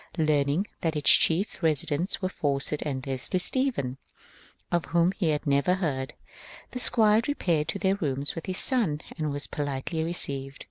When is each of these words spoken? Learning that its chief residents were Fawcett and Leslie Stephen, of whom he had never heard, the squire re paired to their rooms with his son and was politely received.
Learning 0.17 0.65
that 0.81 0.95
its 0.95 1.11
chief 1.11 1.61
residents 1.61 2.23
were 2.23 2.27
Fawcett 2.29 2.81
and 2.81 3.05
Leslie 3.05 3.37
Stephen, 3.37 3.99
of 4.71 4.85
whom 4.85 5.11
he 5.11 5.27
had 5.29 5.45
never 5.45 5.75
heard, 5.75 6.15
the 6.71 6.79
squire 6.79 7.21
re 7.27 7.35
paired 7.35 7.67
to 7.67 7.77
their 7.77 7.97
rooms 7.97 8.33
with 8.33 8.47
his 8.47 8.57
son 8.57 9.01
and 9.19 9.31
was 9.31 9.45
politely 9.45 10.03
received. 10.03 10.59